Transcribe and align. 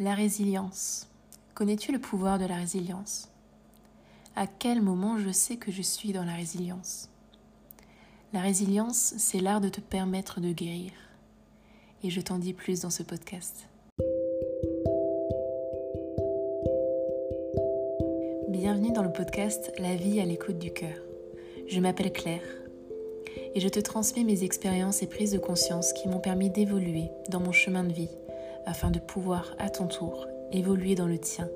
La 0.00 0.14
résilience. 0.14 1.08
Connais-tu 1.54 1.90
le 1.90 1.98
pouvoir 1.98 2.38
de 2.38 2.44
la 2.44 2.54
résilience? 2.54 3.28
À 4.36 4.46
quel 4.46 4.80
moment 4.80 5.18
je 5.18 5.32
sais 5.32 5.56
que 5.56 5.72
je 5.72 5.82
suis 5.82 6.12
dans 6.12 6.22
la 6.22 6.34
résilience? 6.34 7.08
La 8.32 8.40
résilience, 8.40 9.14
c'est 9.18 9.40
l'art 9.40 9.60
de 9.60 9.68
te 9.68 9.80
permettre 9.80 10.40
de 10.40 10.52
guérir. 10.52 10.92
Et 12.04 12.10
je 12.10 12.20
t'en 12.20 12.38
dis 12.38 12.52
plus 12.52 12.82
dans 12.82 12.90
ce 12.90 13.02
podcast. 13.02 13.66
Bienvenue 18.50 18.92
dans 18.92 19.02
le 19.02 19.12
podcast 19.12 19.72
La 19.80 19.96
vie 19.96 20.20
à 20.20 20.24
l'écoute 20.24 20.60
du 20.60 20.72
cœur. 20.72 20.94
Je 21.66 21.80
m'appelle 21.80 22.12
Claire 22.12 22.46
et 23.52 23.58
je 23.58 23.68
te 23.68 23.80
transmets 23.80 24.22
mes 24.22 24.44
expériences 24.44 25.02
et 25.02 25.08
prises 25.08 25.32
de 25.32 25.38
conscience 25.38 25.92
qui 25.92 26.06
m'ont 26.06 26.20
permis 26.20 26.50
d'évoluer 26.50 27.10
dans 27.30 27.40
mon 27.40 27.50
chemin 27.50 27.82
de 27.82 27.92
vie 27.92 28.10
afin 28.68 28.90
de 28.90 28.98
pouvoir 28.98 29.54
à 29.58 29.70
ton 29.70 29.86
tour 29.86 30.26
évoluer 30.52 30.94
dans 30.94 31.06
le 31.06 31.18
tien 31.18 31.48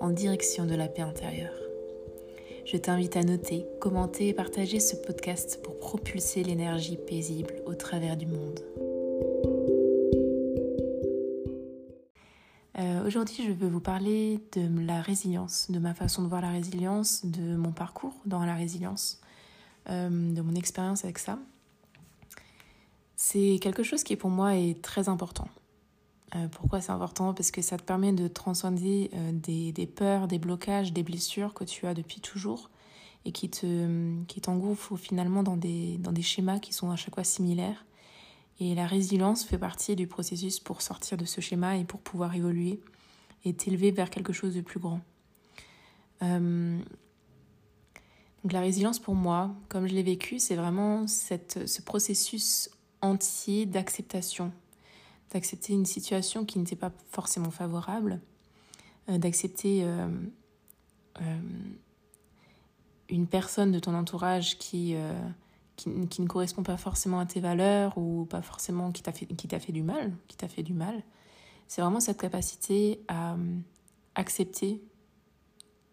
en 0.00 0.10
direction 0.10 0.64
de 0.64 0.74
la 0.76 0.86
paix 0.86 1.02
intérieure. 1.02 1.54
Je 2.64 2.76
t'invite 2.76 3.16
à 3.16 3.24
noter, 3.24 3.66
commenter 3.80 4.28
et 4.28 4.32
partager 4.32 4.78
ce 4.78 4.94
podcast 4.94 5.60
pour 5.64 5.80
propulser 5.80 6.44
l'énergie 6.44 6.96
paisible 6.96 7.54
au 7.66 7.74
travers 7.74 8.16
du 8.16 8.26
monde. 8.26 8.60
Euh, 12.78 13.06
aujourd'hui, 13.06 13.44
je 13.44 13.52
veux 13.52 13.68
vous 13.68 13.80
parler 13.80 14.38
de 14.52 14.86
la 14.86 15.02
résilience, 15.02 15.68
de 15.68 15.80
ma 15.80 15.94
façon 15.94 16.22
de 16.22 16.28
voir 16.28 16.42
la 16.42 16.50
résilience, 16.50 17.26
de 17.26 17.56
mon 17.56 17.72
parcours 17.72 18.14
dans 18.24 18.44
la 18.44 18.54
résilience, 18.54 19.20
euh, 19.90 20.08
de 20.08 20.40
mon 20.40 20.54
expérience 20.54 21.04
avec 21.04 21.18
ça. 21.18 21.40
C'est 23.16 23.58
quelque 23.60 23.82
chose 23.82 24.04
qui 24.04 24.14
pour 24.14 24.30
moi 24.30 24.54
est 24.54 24.80
très 24.80 25.08
important. 25.08 25.48
Euh, 26.34 26.48
pourquoi 26.48 26.80
c'est 26.80 26.92
important? 26.92 27.34
Parce 27.34 27.50
que 27.50 27.60
ça 27.60 27.76
te 27.76 27.82
permet 27.82 28.12
de 28.12 28.26
transcender 28.26 29.10
euh, 29.14 29.32
des, 29.32 29.86
peurs, 29.86 30.28
des 30.28 30.38
blocages, 30.38 30.92
des 30.92 31.02
blessures 31.02 31.52
que 31.52 31.64
tu 31.64 31.86
as 31.86 31.94
depuis 31.94 32.20
toujours 32.20 32.70
et 33.24 33.32
qui 33.32 33.48
te 33.50 34.24
qui 34.24 34.40
t'engouffrent 34.40 34.96
finalement 34.96 35.42
dans 35.42 35.56
des, 35.56 35.98
dans 35.98 36.10
des 36.10 36.22
schémas 36.22 36.58
qui 36.58 36.72
sont 36.72 36.90
à 36.90 36.96
chaque 36.96 37.14
fois 37.14 37.24
similaires. 37.24 37.84
Et 38.60 38.74
la 38.74 38.86
résilience 38.86 39.44
fait 39.44 39.58
partie 39.58 39.96
du 39.96 40.06
processus 40.06 40.58
pour 40.58 40.82
sortir 40.82 41.16
de 41.16 41.24
ce 41.24 41.40
schéma 41.40 41.76
et 41.76 41.84
pour 41.84 42.00
pouvoir 42.00 42.34
évoluer 42.34 42.80
et 43.44 43.54
t'élever 43.54 43.90
vers 43.90 44.10
quelque 44.10 44.32
chose 44.32 44.54
de 44.54 44.60
plus 44.60 44.80
grand. 44.80 45.00
Euh, 46.22 46.78
donc 48.42 48.52
la 48.52 48.60
résilience 48.60 48.98
pour 48.98 49.14
moi, 49.14 49.54
comme 49.68 49.86
je 49.86 49.94
l'ai 49.94 50.02
vécu, 50.02 50.38
c'est 50.38 50.56
vraiment 50.56 51.06
cette, 51.06 51.66
ce 51.66 51.82
processus 51.82 52.70
entier 53.00 53.66
d'acceptation 53.66 54.52
d'accepter 55.32 55.72
une 55.72 55.86
situation 55.86 56.44
qui 56.44 56.58
n'était 56.58 56.76
pas 56.76 56.92
forcément 57.10 57.50
favorable, 57.50 58.20
euh, 59.08 59.18
d'accepter 59.18 59.82
euh, 59.82 60.08
euh, 61.20 61.40
une 63.08 63.26
personne 63.26 63.72
de 63.72 63.78
ton 63.78 63.94
entourage 63.94 64.58
qui, 64.58 64.94
qui, 65.76 66.08
qui, 66.08 66.22
ne 66.22 66.26
correspond 66.26 66.62
pas 66.62 66.76
forcément 66.76 67.18
à 67.18 67.26
tes 67.26 67.40
valeurs 67.40 67.96
ou 67.98 68.26
pas 68.26 68.42
forcément 68.42 68.92
qui 68.92 69.02
t'a 69.02 69.12
fait, 69.12 69.26
fait 69.58 69.72
du 69.72 69.82
mal, 69.82 70.12
qui 70.28 70.36
t'a 70.36 70.48
fait 70.48 70.62
du 70.62 70.74
mal. 70.74 71.02
C'est 71.66 71.82
vraiment 71.82 72.00
cette 72.00 72.20
capacité 72.20 73.00
à 73.08 73.36
accepter 74.14 74.82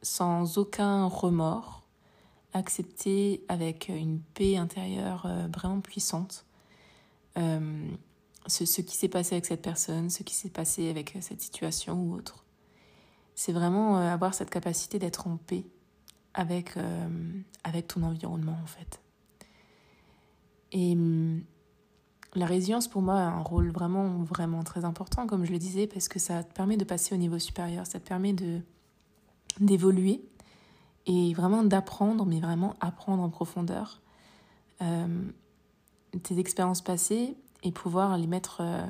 sans 0.02 0.58
aucun 0.58 1.06
remords, 1.08 1.84
accepter 2.54 3.44
avec 3.50 3.90
une 3.90 4.20
paix 4.34 4.56
intérieure 4.56 5.28
vraiment 5.54 5.82
puissante 5.82 6.46
ce, 8.48 8.82
qui 8.82 8.96
s'est 8.96 9.10
passé 9.10 9.36
avec 9.36 9.46
cette 9.46 9.62
personne, 9.62 10.10
ce 10.10 10.24
qui 10.24 10.34
s'est 10.34 10.50
passé 10.50 10.90
avec 10.90 11.16
euh, 11.16 11.20
cette 11.22 11.42
situation 11.42 12.02
ou 12.02 12.16
autre. 12.16 12.44
C'est 13.36 13.52
vraiment 13.52 13.98
euh, 13.98 14.14
avoir 14.14 14.34
cette 14.34 14.50
capacité 14.50 15.00
d'être 15.00 15.28
en 15.28 15.38
paix 15.38 15.66
avec, 16.34 16.78
euh, 16.78 17.08
avec 17.64 17.88
ton 17.88 18.04
environnement 18.04 18.58
en 18.62 18.68
fait. 18.68 19.02
Et 20.72 20.94
hum, 20.94 21.42
la 22.36 22.46
résilience 22.46 22.88
pour 22.88 23.02
moi 23.02 23.16
a 23.16 23.30
un 23.30 23.42
rôle 23.42 23.72
vraiment, 23.72 24.24
vraiment 24.24 24.64
très 24.64 24.86
important, 24.86 25.26
comme 25.26 25.46
je 25.46 25.52
le 25.52 25.58
disais, 25.58 25.88
parce 25.88 26.08
que 26.08 26.20
ça 26.20 26.44
te 26.44 26.54
permet 26.54 26.78
de 26.78 26.84
passer 26.84 27.16
au 27.16 27.18
niveau 27.18 27.40
supérieur, 27.40 27.88
ça 27.88 28.00
te 28.00 28.08
permet 28.08 28.34
de 28.34 28.62
d'évoluer 29.60 30.22
et 31.06 31.34
vraiment 31.34 31.64
d'apprendre, 31.64 32.26
mais 32.26 32.40
vraiment 32.40 32.76
apprendre 32.80 33.24
en 33.24 33.30
profondeur 33.30 34.00
tes 34.80 36.40
expériences 36.40 36.82
passées 36.82 37.36
et 37.64 37.72
pouvoir 37.72 38.18
les 38.18 38.28
mettre 38.28 38.62
euh, 38.62 38.86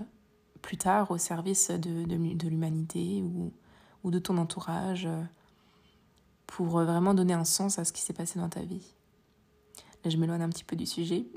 plus 0.61 0.77
tard 0.77 1.11
au 1.11 1.17
service 1.17 1.71
de, 1.71 2.03
de, 2.05 2.47
l'humanité 2.47 3.21
ou, 3.23 3.51
ou, 4.03 4.11
de 4.11 4.19
ton 4.19 4.37
entourage 4.37 5.05
euh, 5.05 5.23
pour 6.47 6.79
euh, 6.79 6.85
vraiment 6.85 7.13
donner 7.13 7.33
un 7.33 7.45
sens 7.45 7.79
à 7.79 7.85
ce 7.85 7.93
qui 7.93 8.01
s'est 8.01 8.13
passé 8.13 8.39
dans 8.39 8.49
ta 8.49 8.61
vie. 8.61 8.93
Là, 10.03 10.11
je 10.11 10.17
m'éloigne 10.17 10.41
un 10.41 10.49
petit 10.49 10.63
peu 10.63 10.75
du 10.75 10.85
sujet. 10.85 11.25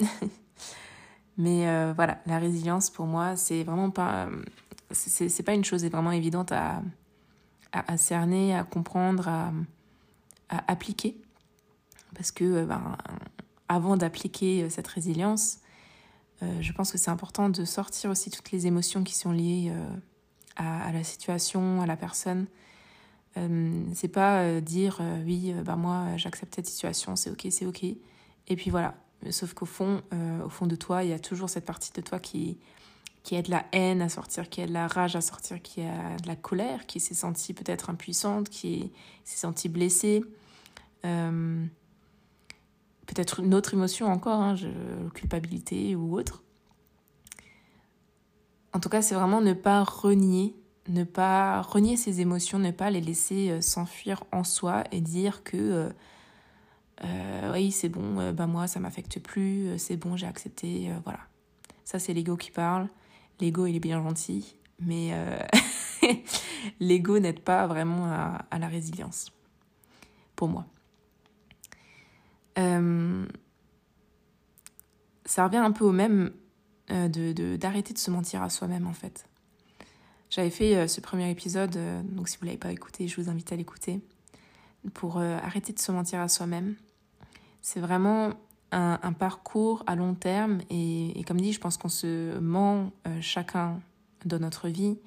Mais 1.38 1.65
voilà, 1.94 2.20
la 2.26 2.38
résilience 2.38 2.91
pour 2.91 3.06
moi, 3.06 3.37
c'est 3.37 3.64
vraiment 3.64 3.91
pas. 3.91 4.28
C'est 4.91 5.43
pas 5.43 5.54
une 5.54 5.64
chose 5.64 5.82
vraiment 5.87 6.12
évidente 6.12 6.53
à, 6.53 6.82
à, 7.72 7.97
cerner, 7.97 8.54
à 8.54 8.64
comprendre, 8.64 9.28
à, 9.28 9.50
à 10.50 10.70
appliquer. 10.70 11.16
Parce 12.14 12.32
que 12.32 12.66
ben, 12.66 12.99
avant 13.66 13.97
d'appliquer 13.97 14.69
cette 14.69 14.87
résilience, 14.87 15.61
euh, 16.43 16.60
je 16.60 16.72
pense 16.72 16.93
que 16.93 16.98
c'est 16.98 17.10
important 17.10 17.48
de 17.48 17.65
sortir 17.65 18.10
aussi 18.10 18.31
toutes 18.31 18.50
les 18.50 18.66
émotions 18.66 19.04
qui 19.04 19.15
sont 19.15 19.32
liées 19.32 19.70
euh, 19.70 19.97
à, 20.56 20.93
la 20.93 21.04
situation, 21.04 21.81
à 21.81 21.87
la 21.87 21.97
personne. 21.97 22.47
Euh, 23.37 23.84
c'est 23.94 24.09
pas 24.09 24.60
dire 24.60 25.00
oui, 25.25 25.54
bah 25.65 25.76
moi 25.76 26.16
j'accepte 26.16 26.54
cette 26.54 26.66
situation, 26.66 27.16
c'est 27.16 27.31
ok, 27.31 27.47
c'est 27.50 27.66
ok. 27.66 27.84
Et 27.84 28.56
puis 28.56 28.70
voilà. 28.70 28.94
Sauf 29.31 29.54
qu'au 29.54 29.66
fond, 29.66 30.03
au 30.44 30.48
fond 30.48 30.66
de 30.66 30.75
toi, 30.75 31.04
il 31.04 31.10
y 31.10 31.12
a 31.12 31.19
toujours 31.19 31.48
cette 31.48 31.65
partie 31.65 31.93
de 31.93 32.00
toi 32.00 32.19
qui, 32.19 32.59
qui 33.22 33.37
a 33.37 33.43
de 33.43 33.53
la 33.53 33.64
haine 33.70 34.03
à 34.03 34.09
sortir, 34.09 34.50
qui 34.50 34.60
a 34.62 34.66
de 34.66 34.72
la 34.72 34.88
rage 34.88 35.14
à 35.14 35.20
sortir, 35.20 35.62
qui 35.62 35.81
a 35.82 36.16
de 36.16 36.26
la 36.26 36.34
colère, 36.34 36.87
qui 36.87 36.99
s'est 36.99 37.14
sentie 37.14 37.54
peut-être 37.54 37.88
impuissante, 37.88 38.49
qui 38.49 38.91
s'est 39.22 39.38
sentie 39.38 39.69
blessée. 39.69 40.25
Peut-être 43.06 43.40
une 43.40 43.54
autre 43.54 43.74
émotion 43.74 44.06
encore, 44.06 44.40
hein, 44.40 44.54
culpabilité 45.14 45.96
ou 45.96 46.16
autre. 46.16 46.42
En 48.72 48.80
tout 48.80 48.88
cas, 48.88 49.02
c'est 49.02 49.14
vraiment 49.14 49.40
ne 49.40 49.52
pas 49.52 49.84
renier, 49.84 50.56
ne 50.88 51.04
pas 51.04 51.60
renier 51.62 51.96
ses 51.96 52.20
émotions, 52.20 52.58
ne 52.58 52.70
pas 52.70 52.90
les 52.90 53.00
laisser 53.00 53.50
euh, 53.50 53.60
s'enfuir 53.60 54.24
en 54.32 54.44
soi 54.44 54.84
et 54.92 55.00
dire 55.00 55.44
que 55.44 55.56
euh, 55.56 55.90
euh, 57.04 57.52
oui, 57.52 57.70
c'est 57.70 57.88
bon, 57.88 58.32
bah 58.32 58.46
moi 58.46 58.68
ça 58.68 58.78
m'affecte 58.78 59.19
plus, 59.19 59.76
c'est 59.76 59.96
bon, 59.96 60.16
j'ai 60.16 60.26
accepté, 60.26 60.88
voilà. 61.04 61.19
Ça, 61.84 61.98
c'est 61.98 62.14
l'ego 62.14 62.36
qui 62.36 62.52
parle. 62.52 62.88
L'ego, 63.40 63.66
il 63.66 63.74
est 63.74 63.80
bien 63.80 64.00
gentil, 64.00 64.54
mais 64.78 65.10
l'ego 66.80 67.19
n'aide 67.19 67.40
pas 67.40 67.66
vraiment 67.66 68.06
à 68.06 68.58
la 68.60 68.69
résilience, 68.69 69.32
pour 70.36 70.46
moi. 70.46 70.64
Euh, 72.58 73.26
ça 75.24 75.44
revient 75.46 75.58
un 75.58 75.72
peu 75.72 75.84
au 75.84 75.92
même 75.92 76.32
euh, 76.90 77.08
de 77.08 77.56
d'arrêter 77.56 77.94
de, 77.94 77.98
se 77.98 78.10
mentir 78.10 78.42
à 78.42 78.50
soi-même 78.50 78.86
en 78.86 78.92
fait. 78.92 79.26
J'avais 80.30 80.50
fait 80.50 80.76
euh, 80.76 80.86
ce 80.86 81.00
premier 81.00 81.30
épisode, 81.30 81.78
donc 82.04 82.28
si 82.28 82.36
vous 82.38 82.44
ne 82.44 82.50
l'avez 82.50 82.58
pas 82.58 82.72
écouté, 82.72 83.08
je 83.08 83.20
vous 83.20 83.28
invite 83.28 83.52
à 83.52 83.56
l'écouter, 83.56 84.00
pour 84.94 85.18
arrêter 85.18 85.72
de 85.72 85.78
se 85.78 85.92
mentir 85.92 86.20
à 86.20 86.28
soi-même. 86.28 86.74
C'est 87.60 87.80
vraiment 87.80 88.32
un, 88.72 89.12
parcours 89.12 89.84
à 89.86 89.94
long 89.94 90.14
terme 90.14 90.60
et, 90.70 91.19
et 91.19 91.24
comme 91.24 91.40
dit, 91.40 91.52
je 91.52 91.60
pense 91.60 91.76
qu'on 91.76 91.90
se 91.90 92.38
ment 92.40 92.90
chacun 93.20 93.80
dans 94.24 94.40
notre 94.40 94.69
vie, 94.69 94.98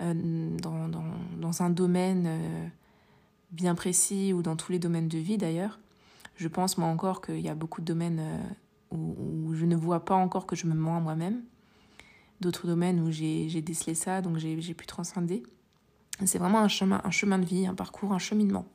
dans, 0.00 0.88
dans, 0.88 1.04
dans, 1.36 1.62
un 1.62 1.70
domaine 1.70 2.70
bien 3.52 3.74
précis 3.74 4.32
ou 4.32 4.42
dans 4.42 4.56
tous 4.56 4.72
les 4.72 4.78
domaines 4.80 5.08
de 5.08 5.18
vie 5.18 5.38
d'ailleurs. 5.38 5.78
Je 6.36 6.48
pense, 6.48 6.78
moi 6.78 6.88
encore, 6.88 7.20
qu'il 7.20 7.40
y 7.40 7.48
a 7.48 7.54
beaucoup 7.54 7.80
de 7.80 7.86
domaines 7.86 8.20
euh, 8.20 8.96
où, 8.96 9.54
je 9.54 9.66
ne 9.66 9.76
vois 9.76 10.04
pas 10.04 10.14
encore 10.14 10.46
que 10.46 10.56
je 10.56 10.66
me 10.66 10.74
mens 10.74 10.96
à 10.96 11.00
moi-même. 11.00 11.42
D'autres 12.40 12.66
domaines 12.66 13.00
où 13.00 13.10
j'ai 13.10 13.62
décelé 13.62 13.94
ça, 13.94 14.20
donc 14.20 14.38
j'ai 14.38 14.74
pu 14.74 14.86
transcender. 14.86 15.42
C'est 16.24 16.38
vraiment 16.38 16.58
un 16.58 16.68
chemin, 16.68 17.00
un 17.04 17.10
chemin 17.10 17.38
de 17.38 17.44
vie, 17.44 17.66
un 17.66 17.74
parcours, 17.74 18.12
un 18.12 18.18
cheminement. 18.18 18.66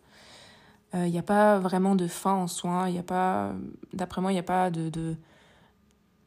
Il 0.94 1.00
euh, 1.00 1.10
n'y 1.10 1.20
a 1.20 1.24
pas 1.24 1.60
vraiment 1.60 1.96
de 1.96 2.08
fin 2.08 2.34
en 2.34 2.48
soi. 2.48 2.90
Il 2.90 2.98
a 2.98 3.04
pas, 3.04 3.54
d'après 3.94 4.22
moi, 4.22 4.32
il 4.32 4.36
n'y 4.36 4.40
a 4.40 4.44
pas 4.44 4.72
de, 4.72 4.90
de, 4.90 5.16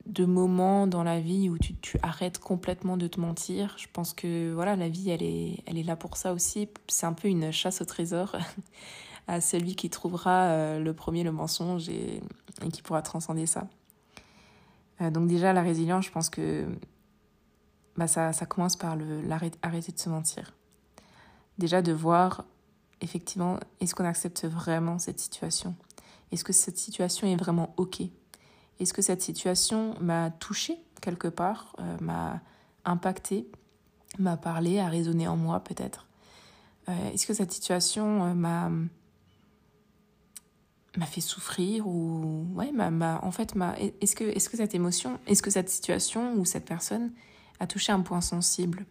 de 0.06 0.24
moment 0.26 0.86
dans 0.86 1.02
la 1.02 1.20
vie 1.20 1.48
où 1.48 1.58
tu, 1.58 1.74
tu 1.76 1.98
arrêtes 2.02 2.38
complètement 2.38 2.96
de 2.96 3.06
te 3.06 3.18
mentir. 3.18 3.74
Je 3.78 3.86
pense 3.92 4.12
que 4.12 4.52
voilà, 4.52 4.76
la 4.76 4.88
vie, 4.88 5.10
elle 5.10 5.22
est, 5.22 5.62
elle 5.66 5.78
est 5.78 5.82
là 5.82 5.96
pour 5.96 6.16
ça 6.16 6.32
aussi. 6.34 6.68
C'est 6.88 7.06
un 7.06 7.14
peu 7.14 7.28
une 7.28 7.50
chasse 7.52 7.80
au 7.80 7.86
trésor. 7.86 8.36
à 9.30 9.40
celui 9.40 9.76
qui 9.76 9.88
trouvera 9.90 10.46
euh, 10.46 10.80
le 10.80 10.92
premier 10.92 11.22
le 11.22 11.30
mensonge 11.30 11.88
et, 11.88 12.20
qui 12.72 12.82
pourra 12.82 13.00
transcender 13.00 13.46
ça. 13.46 13.68
Euh, 15.00 15.10
donc 15.10 15.28
déjà, 15.28 15.52
la 15.52 15.62
résilience, 15.62 16.04
je 16.06 16.10
pense 16.10 16.28
que 16.28 16.66
bah, 17.96 18.08
ça, 18.08 18.32
ça 18.32 18.44
commence 18.44 18.74
par 18.74 18.96
le, 18.96 19.22
arrêter 19.62 19.92
de 19.92 19.98
se 19.98 20.08
mentir. 20.08 20.52
déjà 21.58 21.80
de 21.80 21.92
voir 21.92 22.44
effectivement, 23.00 23.60
est-ce 23.80 23.94
qu'on 23.94 24.04
accepte 24.04 24.44
vraiment 24.46 24.98
cette 24.98 25.20
situation? 25.20 25.76
Est-ce 26.32 26.42
que 26.42 26.52
cette 26.52 26.76
situation 26.76 27.28
est 27.28 27.36
vraiment 27.36 27.72
OK? 27.76 28.02
Est-ce 28.80 28.92
que 28.92 29.00
cette 29.00 29.22
situation 29.22 29.94
m'a 30.00 30.30
touché 30.30 30.76
quelque 31.00 31.28
part, 31.28 31.76
euh, 31.78 31.96
m'a 32.00 32.40
impacté, 32.84 33.48
m'a 34.18 34.36
parlé, 34.36 34.80
a 34.80 34.88
résonné 34.88 35.28
en 35.28 35.36
moi 35.36 35.60
peut-être? 35.60 36.08
Est-ce 37.14 37.24
que 37.24 37.34
cette 37.34 37.52
situation 37.52 38.34
m'a 38.34 38.68
m'a 40.96 41.06
fait 41.06 41.20
souffrir 41.20 41.86
ou 41.86 42.46
ouais 42.54 42.72
m'a 42.72 43.20
en 43.22 43.30
fait 43.30 43.54
m'a 43.54 43.76
est-ce 44.00 44.16
que 44.16 44.24
est-ce 44.24 44.48
que 44.48 44.56
cette 44.56 44.74
émotion 44.74 45.20
est-ce 45.26 45.42
que 45.42 45.50
cette 45.50 45.70
situation 45.70 46.34
ou 46.34 46.44
cette 46.44 46.64
personne 46.64 47.12
a 47.60 47.66
touché 47.66 47.92
un 47.92 48.00
point 48.00 48.20
sensible? 48.20 48.86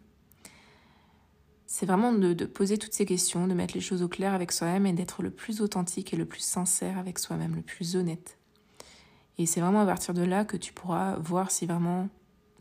C'est 1.66 1.86
vraiment 1.86 2.12
de, 2.14 2.46
poser 2.46 2.78
toutes 2.78 2.94
ces 2.94 3.06
questions, 3.06 3.48
de 3.48 3.54
mettre 3.54 3.76
les 3.76 3.82
choses 3.82 4.02
au 4.02 4.08
clair 4.08 4.34
avec 4.34 4.52
soi-même 4.52 4.86
et 4.88 4.94
d'être 4.94 5.22
le 5.22 5.30
plus 5.30 5.62
authentique 5.62 6.14
et 6.14 6.18
le 6.18 6.26
plus 6.26 6.40
sincère 6.40 6.98
avec 6.98 7.20
soi-même, 7.20 7.56
le 7.56 7.62
plus 7.62 7.96
honnête. 7.96 8.40
Et 9.38 9.46
c'est 9.46 9.62
vraiment 9.62 9.82
à 9.82 9.86
partir 9.86 10.14
de 10.14 10.24
là 10.24 10.46
que 10.46 10.58
tu 10.58 10.74
pourras 10.74 11.18
voir 11.18 11.52
si 11.52 11.68
vraiment 11.68 12.10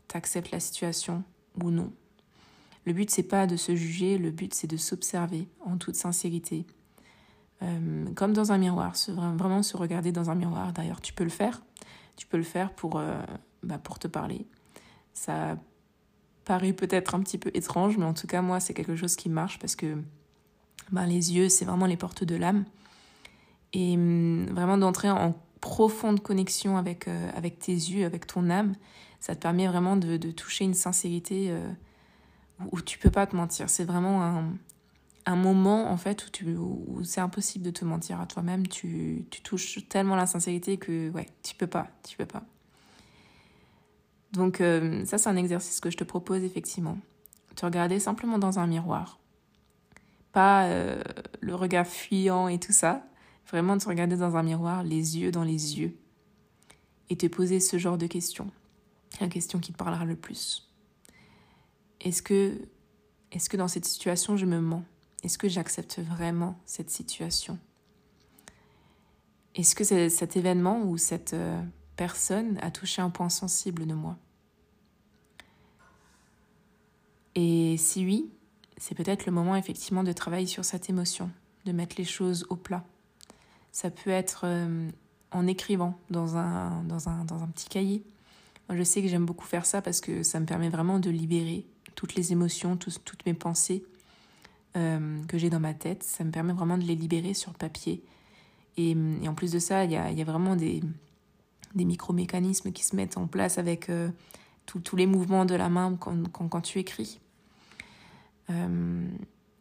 tu 0.07 0.15
acceptes 0.15 0.51
la 0.51 0.59
situation 0.59 1.23
ou 1.61 1.71
non. 1.71 1.91
Le 2.85 2.93
but, 2.93 3.09
c'est 3.09 3.23
pas 3.23 3.47
de 3.47 3.57
se 3.57 3.75
juger, 3.75 4.17
le 4.17 4.31
but, 4.31 4.53
c'est 4.53 4.67
de 4.67 4.77
s'observer 4.77 5.47
en 5.65 5.77
toute 5.77 5.95
sincérité. 5.95 6.65
Euh, 7.61 8.05
comme 8.15 8.33
dans 8.33 8.51
un 8.51 8.57
miroir, 8.57 8.93
vraiment 9.09 9.63
se 9.63 9.75
regarder 9.75 10.11
dans 10.11 10.29
un 10.29 10.35
miroir. 10.35 10.71
D'ailleurs, 10.71 11.01
tu 11.01 11.13
peux 11.13 11.23
le 11.23 11.29
faire. 11.29 11.61
Tu 12.15 12.25
peux 12.25 12.37
le 12.37 12.43
faire 12.43 12.71
pour, 12.73 12.97
euh, 12.97 13.21
bah, 13.63 13.77
pour 13.77 13.99
te 13.99 14.07
parler. 14.07 14.45
Ça 15.13 15.57
paraît 16.45 16.73
peut-être 16.73 17.15
un 17.15 17.19
petit 17.19 17.37
peu 17.37 17.51
étrange, 17.53 17.97
mais 17.97 18.05
en 18.05 18.13
tout 18.13 18.27
cas, 18.27 18.41
moi, 18.41 18.59
c'est 18.59 18.73
quelque 18.73 18.95
chose 18.95 19.15
qui 19.15 19.29
marche 19.29 19.59
parce 19.59 19.75
que 19.75 19.97
ben, 20.91 21.05
les 21.05 21.33
yeux, 21.33 21.49
c'est 21.49 21.65
vraiment 21.65 21.85
les 21.85 21.97
portes 21.97 22.23
de 22.23 22.35
l'âme. 22.35 22.65
Et 23.73 23.95
hum, 23.95 24.47
vraiment 24.47 24.77
d'entrer 24.77 25.09
en 25.09 25.35
profonde 25.61 26.21
connexion 26.21 26.77
avec, 26.77 27.07
euh, 27.07 27.29
avec 27.35 27.59
tes 27.59 27.73
yeux, 27.73 28.05
avec 28.05 28.25
ton 28.25 28.49
âme, 28.49 28.73
ça 29.19 29.35
te 29.35 29.41
permet 29.41 29.67
vraiment 29.67 29.97
de, 29.97 30.15
de 30.15 30.31
toucher 30.31 30.63
une 30.63 30.73
sincérité 30.73 31.53
où, 32.71 32.81
tu 32.81 32.97
peux 32.97 33.11
pas 33.11 33.27
te 33.27 33.35
mentir. 33.35 33.69
C'est 33.69 33.83
vraiment 33.83 34.23
un, 34.23 34.53
un, 35.31 35.35
moment, 35.35 35.91
en 35.91 35.97
fait, 35.97 36.25
où, 36.43 37.03
c'est 37.03 37.21
impossible 37.21 37.65
de 37.65 37.71
te 37.71 37.85
mentir 37.85 38.19
à 38.19 38.25
toi-même. 38.25 38.67
Tu, 38.67 39.25
tu 39.29 39.41
touches 39.41 39.87
tellement 39.87 40.15
la 40.15 40.25
sincérité 40.25 40.77
que, 40.77 41.09
ouais, 41.11 41.27
tu 41.43 41.55
peux 41.55 41.67
pas, 41.67 41.87
tu 42.07 42.17
peux 42.17 42.25
pas. 42.25 42.43
Donc 44.31 44.61
euh, 44.61 45.05
ça, 45.05 45.17
c'est 45.17 45.29
un 45.29 45.35
exercice 45.35 45.79
que 45.79 45.89
je 45.89 45.97
te 45.97 46.03
propose 46.03 46.43
effectivement. 46.43 46.97
Te 47.55 47.65
regarder 47.65 47.99
simplement 47.99 48.37
dans 48.37 48.59
un 48.59 48.67
miroir. 48.67 49.19
Pas 50.31 50.65
euh, 50.65 51.01
le 51.41 51.55
regard 51.55 51.87
fuyant 51.87 52.47
et 52.47 52.59
tout 52.59 52.71
ça. 52.71 53.03
Vraiment 53.47 53.77
te 53.77 53.87
regarder 53.87 54.15
dans 54.15 54.35
un 54.35 54.43
miroir, 54.43 54.83
les 54.83 55.17
yeux 55.17 55.31
dans 55.31 55.43
les 55.43 55.79
yeux. 55.79 55.97
Et 57.09 57.17
te 57.17 57.25
poser 57.25 57.59
ce 57.59 57.77
genre 57.77 57.97
de 57.97 58.05
questions. 58.05 58.51
La 59.19 59.27
question 59.27 59.59
qui 59.59 59.73
te 59.73 59.77
parlera 59.77 60.05
le 60.05 60.15
plus. 60.15 60.69
Est-ce 62.01 62.21
que, 62.21 62.53
est-ce 63.31 63.49
que 63.49 63.57
dans 63.57 63.67
cette 63.67 63.85
situation, 63.85 64.37
je 64.37 64.45
me 64.45 64.59
mens? 64.59 64.83
Est-ce 65.23 65.37
que 65.37 65.49
j'accepte 65.49 65.99
vraiment 65.99 66.57
cette 66.65 66.89
situation? 66.89 67.57
Est-ce 69.55 69.75
que 69.75 69.83
cet 70.09 70.37
événement 70.37 70.81
ou 70.83 70.97
cette... 70.97 71.33
Euh, 71.33 71.61
personne 71.99 72.57
a 72.61 72.71
touché 72.71 73.01
un 73.01 73.09
point 73.09 73.27
sensible 73.27 73.85
de 73.85 73.93
moi? 73.93 74.17
Et 77.35 77.75
si 77.77 78.05
oui, 78.05 78.31
c'est 78.77 78.95
peut-être 78.95 79.25
le 79.25 79.33
moment 79.33 79.57
effectivement 79.57 80.05
de 80.05 80.13
travailler 80.13 80.47
sur 80.47 80.63
cette 80.63 80.89
émotion, 80.89 81.29
de 81.65 81.73
mettre 81.73 81.97
les 81.97 82.05
choses 82.05 82.45
au 82.49 82.55
plat. 82.55 82.85
Ça 83.73 83.91
peut 83.91 84.11
être 84.11 84.43
euh, 84.45 84.89
en 85.31 85.45
écrivant 85.45 85.99
dans 86.09 86.37
un, 86.37 86.83
dans, 86.83 87.09
un, 87.09 87.25
dans 87.25 87.43
un 87.43 87.47
petit 87.47 87.67
cahier. 87.67 88.01
Je 88.69 88.83
sais 88.83 89.01
que 89.01 89.09
j'aime 89.09 89.25
beaucoup 89.25 89.45
faire 89.45 89.65
ça 89.65 89.81
parce 89.81 89.99
que 89.99 90.23
ça 90.23 90.39
me 90.39 90.45
permet 90.45 90.69
vraiment 90.69 90.99
de 90.99 91.09
libérer 91.09 91.65
toutes 91.95 92.15
les 92.15 92.31
émotions, 92.31 92.77
toutes 92.77 93.25
mes 93.25 93.33
pensées 93.33 93.83
euh, 94.77 95.23
que 95.25 95.37
j'ai 95.37 95.49
dans 95.49 95.59
ma 95.59 95.73
tête. 95.73 96.03
Ça 96.03 96.23
me 96.23 96.31
permet 96.31 96.53
vraiment 96.53 96.77
de 96.77 96.83
les 96.83 96.95
libérer 96.95 97.33
sur 97.33 97.53
papier. 97.53 98.03
Et, 98.77 98.95
et 99.21 99.27
en 99.27 99.33
plus 99.33 99.51
de 99.51 99.59
ça, 99.59 99.83
il 99.83 99.91
y 99.91 99.95
a, 99.95 100.11
y 100.11 100.21
a, 100.21 100.25
vraiment 100.25 100.55
des, 100.55 100.81
des 101.75 101.85
micro-mécanismes 101.85 102.71
qui 102.71 102.83
se 102.83 102.95
mettent 102.95 103.17
en 103.17 103.27
place 103.27 103.57
avec 103.57 103.89
euh, 103.89 104.09
tous 104.65 104.95
les 104.95 105.05
mouvements 105.05 105.45
de 105.45 105.55
la 105.55 105.69
main 105.69 105.97
quand, 105.99 106.29
quand, 106.31 106.61
tu 106.61 106.79
écris. 106.79 107.19
Euh, 108.49 109.07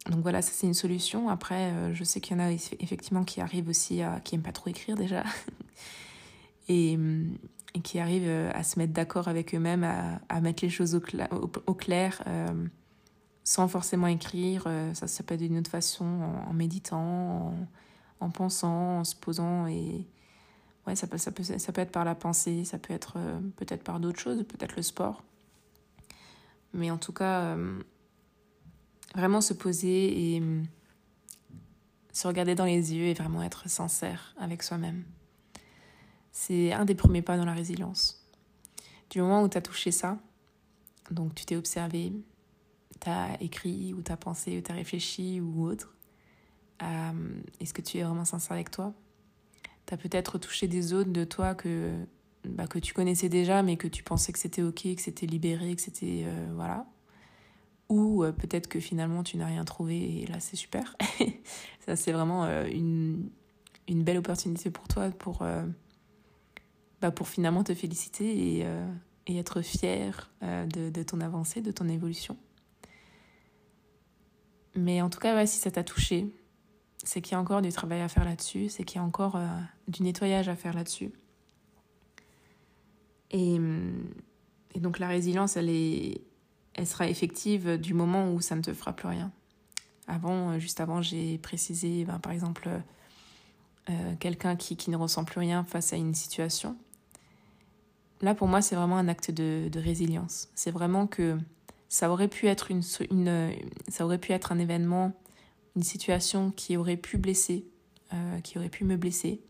donc 0.09 0.21
voilà, 0.23 0.43
ça 0.43 0.53
c'est 0.53 0.67
une 0.67 0.75
solution. 0.75 1.29
Après, 1.29 1.73
euh, 1.73 1.95
je 1.95 2.05
sais 2.05 2.21
qu'il 2.21 2.37
y 2.37 2.41
en 2.41 2.45
a 2.45 2.53
effectivement 2.53 3.25
qui 3.25 3.41
arrivent 3.41 3.69
aussi 3.69 4.03
à. 4.03 4.21
qui 4.21 4.35
n'aiment 4.35 4.45
pas 4.45 4.53
trop 4.53 4.71
écrire 4.71 4.97
déjà. 4.97 5.25
et, 6.69 6.99
et, 7.75 7.81
qui 7.81 7.99
arrivent 7.99 8.51
à 8.55 8.63
se 8.63 8.79
mettre 8.79 8.93
d'accord 8.93 9.29
avec 9.29 9.55
eux-mêmes, 9.55 9.85
à, 9.85 10.21
à, 10.29 10.41
mettre 10.41 10.65
les 10.65 10.71
choses 10.71 10.95
au, 10.95 11.75
clair, 11.75 12.23
sans 13.49 13.67
forcément 13.67 14.09
écrire. 14.09 14.65
ça, 14.93 15.07
ça 15.07 15.23
peut 15.23 15.33
être 15.33 15.41
d'une 15.41 15.57
autre 15.57 15.71
façon, 15.71 16.05
en, 16.05 16.53
méditant, 16.53 16.99
en, 17.01 17.69
en, 18.21 18.29
pensant, 18.29 18.99
en 18.99 19.05
se 19.05 19.17
posant 19.17 19.67
et, 19.67 20.07
ça 20.95 21.07
peut, 21.07 21.17
ça, 21.17 21.33
peut, 21.33 21.43
ça 21.43 21.73
peut 21.73 21.81
être 21.81 21.93
par 21.93 22.05
la 22.05 22.15
pensée, 22.15 22.65
ça 22.65 22.79
peut 22.79 22.93
être 22.93 23.15
euh, 23.17 23.41
peut-être 23.57 23.83
par 23.83 24.01
d'autres 24.01 24.21
choses, 24.21 24.45
peut-être 24.45 24.77
le 24.77 24.83
sport. 24.83 25.23
Mais 26.75 26.91
en 26.91 26.99
tout 26.99 27.13
cas, 27.13 27.41
euh, 27.41 27.81
vraiment 29.15 29.41
se 29.41 29.55
poser 29.55 30.35
et 30.35 30.41
euh, 30.43 30.63
se 32.13 32.27
regarder 32.27 32.55
dans 32.55 32.67
les 32.67 32.95
yeux 32.95 33.07
et 33.07 33.15
vraiment 33.15 33.43
être 33.43 33.67
sincère 33.69 34.35
avec 34.39 34.63
soi-même. 34.63 35.05
C'est 36.33 36.73
un 36.73 36.85
des 36.85 36.95
premiers 36.95 37.23
pas 37.23 37.39
dans 37.39 37.47
la 37.47 37.55
résilience. 37.55 38.27
Du 39.09 39.23
moment 39.23 39.43
où 39.43 39.49
tu 39.49 39.57
as 39.57 39.63
touché 39.63 39.91
ça, 39.91 40.19
donc 41.11 41.35
tu 41.35 41.47
t'es 41.47 41.57
observé, 41.57 42.13
tu 43.01 43.09
as 43.09 43.41
écrit 43.41 43.95
ou 43.95 44.03
tu 44.03 44.13
as 44.13 44.17
pensé 44.17 44.59
ou 44.59 44.61
tu 44.61 44.71
as 44.71 44.75
réfléchi 44.75 45.41
ou 45.41 45.65
autre, 45.65 45.95
est-ce 47.61 47.75
que 47.75 47.83
tu 47.83 47.99
es 47.99 48.03
vraiment 48.03 48.25
sincère 48.25 48.53
avec 48.53 48.71
toi? 48.71 48.95
Tu 49.87 49.95
as 49.95 49.97
peut-être 49.97 50.39
touché 50.39 50.69
des 50.69 50.83
zones 50.83 51.13
de 51.13 51.25
toi 51.25 51.55
que, 51.55 52.07
bah, 52.45 52.67
que 52.67 52.79
tu 52.79 52.95
connaissais 52.95 53.29
déjà, 53.29 53.63
mais 53.63 53.77
que 53.77 53.89
tu 53.89 54.03
pensais 54.03 54.33
que 54.33 54.39
c'était 54.39 54.63
ok, 54.63 54.95
que 54.95 55.03
c'était 55.03 55.27
libéré, 55.27 55.75
que 55.75 55.83
c'était. 55.83 56.25
Euh, 56.27 56.49
voilà. 56.55 56.87
Ou 57.89 58.23
euh, 58.23 58.33
peut-être 58.33 58.69
que 58.69 58.81
finalement 58.81 59.23
tu 59.23 59.37
n'as 59.39 59.47
rien 59.47 59.65
trouvé 59.65 60.23
et 60.23 60.27
là 60.27 60.41
c'est 60.41 60.57
super. 60.57 60.97
Ça, 61.87 61.97
c'est 61.97 62.13
vraiment 62.13 62.45
euh, 62.45 62.67
une, 62.67 63.31
une, 63.89 64.05
belle 64.05 64.19
opportunité 64.19 64.71
pour 64.71 64.87
toi 64.89 65.11
pour, 65.11 65.43
bah, 67.01 67.11
pour 67.11 67.29
finalement 67.29 67.65
te 67.65 67.75
féliciter 67.75 68.59
et, 68.59 68.67
et 69.27 69.39
être 69.39 69.63
fier 69.63 70.31
de, 70.43 70.91
de, 70.91 71.03
ton 71.03 71.21
avancée, 71.21 71.63
de 71.63 71.71
ton 71.71 71.89
évolution. 71.89 72.37
Mais 74.79 75.03
en 75.03 75.11
tout 75.11 75.19
cas, 75.19 75.45
si 75.45 75.59
ça 75.59 75.73
t'a 75.73 75.83
touché, 75.83 76.33
c'est 77.03 77.21
qu'il 77.21 77.33
y 77.33 77.35
a 77.35 77.41
encore 77.41 77.63
du 77.63 77.71
travail 77.71 78.01
à 78.01 78.09
faire 78.09 78.25
là-dessus, 78.25 78.69
c'est 78.69 78.85
qu'il 78.85 79.01
y 79.01 79.03
a 79.03 79.05
encore 79.05 79.35
euh, 79.35 79.49
du 79.89 80.05
nettoyage 80.05 80.49
à 80.49 80.55
faire 80.55 80.73
là-dessus. 80.73 81.11
Et, 83.33 83.59
mm, 83.59 84.09
et, 84.77 84.81
donc 84.81 85.01
la 85.01 85.09
résilience, 85.09 85.57
elle, 85.57 85.69
est, 85.69 86.21
elle 86.75 86.87
sera 86.87 87.09
effective 87.09 87.77
du 87.77 87.93
moment 87.93 88.33
où 88.33 88.41
ça 88.41 88.55
ne 88.55 88.63
te 88.63 88.73
fera 88.73 88.93
plus 88.93 89.09
rien. 89.09 89.33
Avant, 90.07 90.53
euh, 90.53 90.59
juste 90.61 90.79
avant, 90.79 91.03
j'ai 91.03 91.39
précisé, 91.39 92.05
ben, 92.05 92.21
par 92.21 92.31
exemple, 92.31 92.69
euh, 93.91 94.15
quelqu'un 94.21 94.55
qui, 94.55 94.77
qui, 94.77 94.91
ne 94.91 94.97
ressent 94.97 95.25
plus 95.25 95.41
rien 95.41 95.65
face 95.65 95.93
à 95.93 95.97
une 95.97 96.15
situation. 96.15 96.77
Là, 98.21 98.33
pour 98.37 98.47
moi, 98.47 98.63
c'est 98.63 98.77
vraiment 98.77 98.97
un 98.97 99.09
acte 99.09 99.33
de 99.33 99.81
résilience. 99.81 100.49
C'est 100.55 100.71
vraiment 100.71 101.09
que 101.09 101.37
ça 101.89 102.11
aurait 102.11 102.29
pu 102.29 102.47
être 102.47 102.71
une, 102.71 102.83
une, 103.11 103.53
ça 103.89 104.05
aurait 104.05 104.19
pu 104.19 104.33
être 104.33 104.53
un 104.53 104.59
événement 104.59 105.15
une 105.79 105.85
situation 105.85 106.51
qui 106.51 106.77
aurait 106.77 106.97
pu 106.97 107.19
blesser, 107.19 107.65
euh, 108.13 108.41
qui 108.41 108.59
aurait 108.59 108.69
pu 108.69 108.85
me 108.85 108.97
blesser 108.97 109.41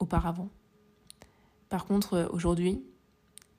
auparavant. 0.00 0.48
Par 1.68 1.86
contre, 1.86 2.14
euh, 2.14 2.28
aujourd'hui, 2.30 2.82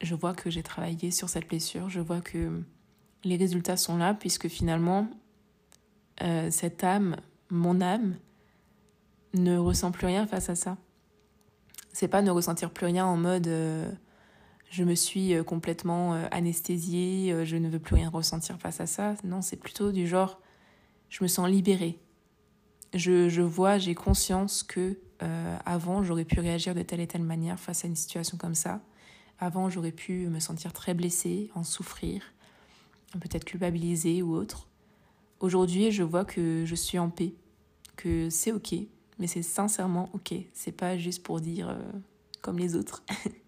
je 0.02 0.14
vois 0.14 0.34
que 0.34 0.50
j'ai 0.50 0.62
travaillé 0.62 1.10
sur 1.10 1.30
cette 1.30 1.48
blessure, 1.48 1.90
je 1.90 2.02
vois 2.02 2.20
que 2.20 2.62
les 3.24 3.38
résultats 3.38 3.78
sont 3.78 3.96
là, 3.96 4.14
puisque 4.14 4.50
finalement, 4.50 5.08
euh, 6.22 6.52
cette 6.52 6.84
âme, 6.84 7.16
mon 7.50 7.80
âme, 7.80 8.18
ne 9.34 9.58
ressent 9.58 9.92
plus 9.92 10.08
rien 10.08 10.28
face 10.28 10.50
à 10.50 10.56
ça. 10.56 10.78
C'est 11.94 12.10
pas 12.10 12.22
ne 12.22 12.32
ressentir 12.32 12.72
plus 12.72 12.88
rien 12.88 13.06
en 13.06 13.16
mode 13.16 13.48
je 14.70 14.84
me 14.84 14.96
suis 14.96 15.34
complètement 15.46 16.14
anesthésiée, 16.32 17.46
je 17.46 17.56
ne 17.58 17.70
veux 17.70 17.80
plus 17.80 17.96
rien 17.96 18.10
ressentir 18.10 18.58
face 18.60 18.80
à 18.80 18.86
ça. 18.86 19.16
Non, 19.24 19.42
c'est 19.42 19.58
plutôt 19.58 19.92
du 19.92 20.08
genre 20.08 20.40
je 21.10 21.24
me 21.24 21.28
sens 21.28 21.50
libérée. 21.50 22.00
Je, 22.94 23.30
je 23.30 23.42
vois, 23.42 23.78
j'ai 23.78 23.96
conscience 23.96 24.64
que 24.64 24.98
euh, 25.22 25.58
avant 25.66 26.04
j'aurais 26.04 26.26
pu 26.26 26.40
réagir 26.40 26.74
de 26.74 26.82
telle 26.82 27.02
et 27.02 27.08
telle 27.08 27.24
manière 27.24 27.60
face 27.60 27.84
à 27.84 27.88
une 27.88 27.96
situation 27.96 28.38
comme 28.38 28.56
ça. 28.56 28.82
Avant 29.40 29.70
j'aurais 29.70 29.92
pu 29.92 30.28
me 30.28 30.40
sentir 30.40 30.74
très 30.74 30.94
blessée, 30.94 31.52
en 31.56 31.64
souffrir, 31.64 32.22
peut-être 33.14 33.46
culpabilisée 33.46 34.22
ou 34.22 34.34
autre. 34.34 34.68
aujourd'hui, 35.40 35.92
je 35.92 36.04
vois 36.04 36.26
que 36.26 36.64
je 36.66 36.76
suis 36.76 37.00
en 37.00 37.10
paix, 37.10 37.34
que 37.96 38.30
c'est 38.30 38.52
ok, 38.52 38.76
mais 39.18 39.28
c'est 39.28 39.44
sincèrement 39.44 40.10
ok. 40.14 40.34
C'est 40.54 40.72
pas 40.72 40.98
juste 40.98 41.24
pour 41.24 41.42
dire 41.42 41.70
euh, 41.70 41.92
comme 42.42 42.58
les 42.58 42.76
autres. 42.76 43.04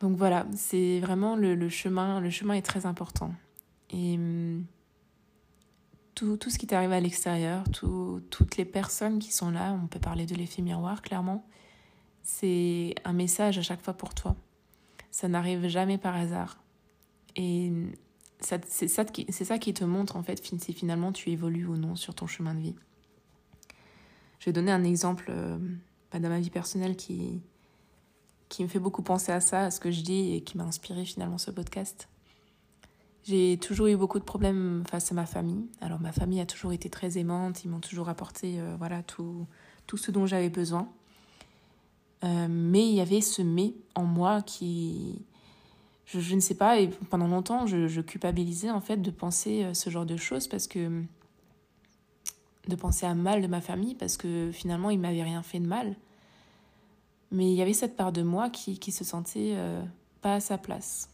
Donc 0.00 0.16
voilà, 0.16 0.46
c'est 0.54 1.00
vraiment 1.00 1.36
le, 1.36 1.68
chemin. 1.68 2.20
Le 2.20 2.30
chemin 2.30 2.54
est 2.54 2.62
très 2.62 2.86
important. 2.86 3.32
Et 3.90 4.14
hum, 4.14 4.64
tout, 6.14 6.36
tout 6.36 6.50
ce 6.50 6.58
qui 6.58 6.66
t'arrive 6.66 6.92
à 6.92 7.00
l'extérieur, 7.00 7.64
toutes 7.72 8.56
les 8.56 8.64
personnes 8.64 9.18
qui 9.18 9.32
sont 9.32 9.50
là, 9.50 9.78
on 9.82 9.86
peut 9.86 10.00
parler 10.00 10.26
de 10.26 10.34
l'effet 10.34 10.62
miroir 10.62 11.02
clairement, 11.02 11.46
c'est 12.22 12.94
un 13.04 13.12
message 13.12 13.58
à 13.58 13.62
chaque 13.62 13.82
fois 13.82 13.94
pour 13.94 14.14
toi. 14.14 14.34
Ça 15.10 15.28
n'arrive 15.28 15.68
jamais 15.68 15.98
par 15.98 16.16
hasard. 16.16 16.62
Et 17.36 17.68
hum, 17.70 17.92
c'est 18.40 18.88
ça, 18.88 19.04
qui, 19.04 19.26
ça 19.32 19.58
qui 19.58 19.72
te 19.72 19.84
montre 19.84 20.16
en 20.16 20.22
fait 20.22 20.44
si 20.44 20.72
finalement 20.72 21.12
tu 21.12 21.30
évolues 21.30 21.66
ou 21.66 21.76
non 21.76 21.96
sur 21.96 22.14
ton 22.14 22.26
chemin 22.26 22.54
de 22.54 22.60
vie. 22.60 22.76
Je 24.38 24.46
vais 24.46 24.52
donner 24.52 24.72
un 24.72 24.84
exemple 24.84 25.26
euh, 25.30 25.58
bah, 26.12 26.18
dans 26.18 26.28
ma 26.28 26.38
vie 26.38 26.50
personnelle 26.50 26.96
qui, 26.96 27.40
qui 28.48 28.62
me 28.62 28.68
fait 28.68 28.78
beaucoup 28.78 29.02
penser 29.02 29.32
à 29.32 29.40
ça, 29.40 29.62
à 29.62 29.70
ce 29.70 29.80
que 29.80 29.90
je 29.90 30.02
dis 30.02 30.34
et 30.34 30.40
qui 30.42 30.56
m'a 30.56 30.64
inspiré 30.64 31.04
finalement 31.04 31.38
ce 31.38 31.50
podcast. 31.50 32.08
J'ai 33.24 33.58
toujours 33.58 33.88
eu 33.88 33.96
beaucoup 33.96 34.20
de 34.20 34.24
problèmes 34.24 34.84
face 34.88 35.10
à 35.10 35.14
ma 35.14 35.26
famille. 35.26 35.66
Alors 35.80 36.00
ma 36.00 36.12
famille 36.12 36.40
a 36.40 36.46
toujours 36.46 36.72
été 36.72 36.88
très 36.88 37.18
aimante, 37.18 37.64
ils 37.64 37.68
m'ont 37.68 37.80
toujours 37.80 38.08
apporté 38.08 38.60
euh, 38.60 38.76
voilà 38.78 39.02
tout, 39.02 39.46
tout 39.88 39.96
ce 39.96 40.12
dont 40.12 40.26
j'avais 40.26 40.48
besoin. 40.48 40.88
Euh, 42.22 42.46
mais 42.48 42.88
il 42.88 42.94
y 42.94 43.00
avait 43.00 43.20
ce 43.20 43.42
mais 43.42 43.74
en 43.94 44.04
moi 44.04 44.42
qui, 44.42 45.22
je, 46.06 46.34
ne 46.34 46.40
sais 46.40 46.54
pas, 46.54 46.78
et 46.78 46.88
pendant 47.10 47.26
longtemps 47.26 47.66
je, 47.66 47.88
je, 47.88 48.00
culpabilisais 48.00 48.70
en 48.70 48.80
fait 48.80 49.02
de 49.02 49.10
penser 49.10 49.64
euh, 49.64 49.74
ce 49.74 49.90
genre 49.90 50.06
de 50.06 50.16
choses 50.16 50.46
parce 50.46 50.66
que 50.66 51.02
de 52.68 52.76
penser 52.76 53.06
à 53.06 53.14
mal 53.14 53.42
de 53.42 53.48
ma 53.48 53.60
famille 53.60 53.94
parce 53.96 54.16
que 54.16 54.50
finalement 54.52 54.90
ils 54.90 55.00
m'avaient 55.00 55.24
rien 55.24 55.42
fait 55.42 55.58
de 55.58 55.66
mal. 55.66 55.96
Mais 57.30 57.50
il 57.50 57.54
y 57.54 57.62
avait 57.62 57.72
cette 57.72 57.96
part 57.96 58.12
de 58.12 58.22
moi 58.22 58.50
qui, 58.50 58.78
qui 58.78 58.92
se 58.92 59.04
sentait 59.04 59.54
euh, 59.56 59.82
pas 60.22 60.34
à 60.34 60.40
sa 60.40 60.58
place. 60.58 61.10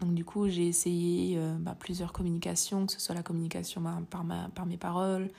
Donc 0.00 0.14
du 0.14 0.24
coup, 0.24 0.48
j'ai 0.48 0.68
essayé 0.68 1.36
euh, 1.38 1.56
bah, 1.58 1.74
plusieurs 1.78 2.12
communications, 2.12 2.86
que 2.86 2.92
ce 2.92 3.00
soit 3.00 3.14
la 3.14 3.22
communication 3.22 3.82
par, 4.08 4.24
ma, 4.24 4.48
par 4.54 4.66
mes 4.66 4.76
paroles, 4.76 5.30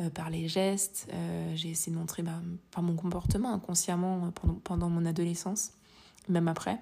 euh, 0.00 0.10
par 0.10 0.30
les 0.30 0.48
gestes. 0.48 1.08
j'ai 1.54 1.70
essayé 1.70 1.92
de 1.92 1.98
montrer 1.98 2.22
bah, 2.22 2.40
par 2.70 2.82
mon 2.82 2.94
comportement 2.94 3.52
inconsciemment 3.52 4.30
pendant, 4.32 4.54
pendant 4.54 4.88
mon 4.88 5.06
adolescence, 5.06 5.72
même 6.28 6.48
après, 6.48 6.78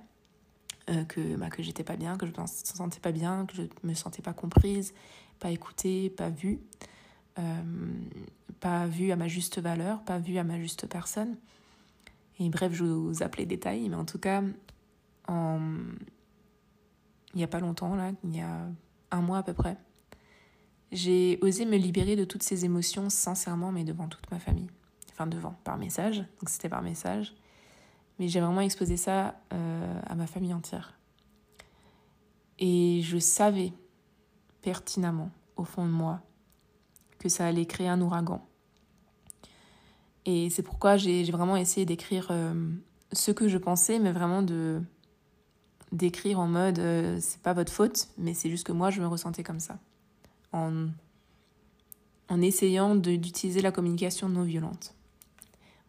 que, 1.08 1.36
bah, 1.36 1.48
que 1.48 1.62
j'étais 1.62 1.84
pas 1.84 1.96
bien, 1.96 2.16
que 2.16 2.26
je 2.26 2.32
me 2.32 2.46
sentais 2.46 3.00
pas 3.00 3.12
bien, 3.12 3.46
que 3.46 3.56
je 3.56 3.62
me 3.84 3.94
sentais 3.94 4.20
pas 4.20 4.32
comprise, 4.32 4.92
pas 5.38 5.50
écoutée, 5.50 6.10
pas 6.10 6.28
vue. 6.28 6.60
pas 8.60 8.86
vue 8.86 9.12
à 9.12 9.16
ma 9.16 9.28
juste 9.28 9.60
valeur, 9.60 10.02
pas 10.02 10.18
vue 10.18 10.38
à 10.38 10.44
ma 10.44 10.58
juste 10.58 10.86
personne. 10.88 11.36
Et 12.38 12.48
bref, 12.48 12.72
je 12.72 12.84
vous 12.84 13.22
appelais 13.22 13.46
détails, 13.46 13.88
mais 13.88 13.96
en 13.96 14.04
tout 14.04 14.18
cas, 14.18 14.42
il 15.28 15.34
n'y 17.34 17.44
a 17.44 17.48
pas 17.48 17.60
longtemps, 17.60 17.94
là, 17.94 18.12
il 18.24 18.36
y 18.36 18.40
a 18.40 18.66
un 19.10 19.20
mois 19.20 19.38
à 19.38 19.42
peu 19.42 19.52
près, 19.52 19.76
j'ai 20.92 21.38
osé 21.40 21.64
me 21.64 21.76
libérer 21.76 22.16
de 22.16 22.24
toutes 22.24 22.42
ces 22.42 22.64
émotions 22.64 23.08
sincèrement, 23.08 23.72
mais 23.72 23.82
devant 23.82 24.08
toute 24.08 24.30
ma 24.30 24.38
famille. 24.38 24.68
Enfin, 25.10 25.26
devant, 25.26 25.54
par 25.64 25.78
message, 25.78 26.18
donc 26.18 26.48
c'était 26.48 26.68
par 26.68 26.82
message. 26.82 27.34
Mais 28.18 28.28
j'ai 28.28 28.40
vraiment 28.40 28.60
exposé 28.60 28.98
ça 28.98 29.40
euh, 29.52 30.00
à 30.06 30.14
ma 30.14 30.26
famille 30.26 30.52
entière. 30.52 30.98
Et 32.58 33.00
je 33.02 33.18
savais 33.18 33.72
pertinemment, 34.60 35.30
au 35.56 35.64
fond 35.64 35.86
de 35.86 35.90
moi, 35.90 36.20
que 37.18 37.28
ça 37.28 37.46
allait 37.46 37.66
créer 37.66 37.88
un 37.88 38.00
ouragan 38.00 38.46
et 40.24 40.50
c'est 40.50 40.62
pourquoi 40.62 40.96
j'ai 40.96 41.24
vraiment 41.24 41.56
essayé 41.56 41.84
d'écrire 41.84 42.28
euh, 42.30 42.54
ce 43.12 43.30
que 43.30 43.48
je 43.48 43.58
pensais, 43.58 43.98
mais 43.98 44.12
vraiment 44.12 44.42
de 44.42 44.80
d'écrire 45.90 46.40
en 46.40 46.46
mode 46.46 46.78
euh, 46.78 47.18
c'est 47.20 47.42
pas 47.42 47.52
votre 47.52 47.70
faute, 47.70 48.08
mais 48.16 48.32
c'est 48.32 48.48
juste 48.48 48.66
que 48.66 48.72
moi 48.72 48.90
je 48.90 49.00
me 49.02 49.06
ressentais 49.06 49.42
comme 49.42 49.60
ça. 49.60 49.78
En, 50.52 50.86
en 52.28 52.40
essayant 52.40 52.94
d'utiliser 52.94 53.60
la 53.60 53.72
communication 53.72 54.28
non 54.28 54.42
violente. 54.42 54.94